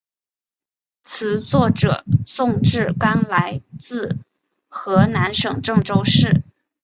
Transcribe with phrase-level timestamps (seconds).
[1.03, 4.17] 词作者宋志刚来自
[4.67, 6.41] 河南省郑州市。